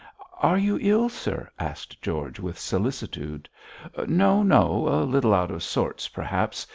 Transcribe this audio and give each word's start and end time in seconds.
'Are 0.41 0.57
you 0.57 0.79
ill, 0.81 1.09
sir?' 1.09 1.47
asked 1.59 2.01
George, 2.01 2.39
with 2.39 2.57
solicitude. 2.57 3.47
'No, 4.07 4.41
no! 4.41 4.87
a 4.87 5.05
little 5.05 5.31
out 5.31 5.51
of 5.51 5.61
sorts, 5.61 6.07
perhaps. 6.07 6.65